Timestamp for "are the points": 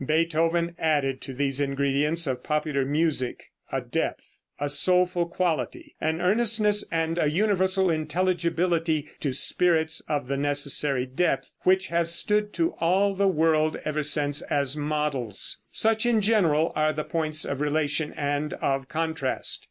16.75-17.45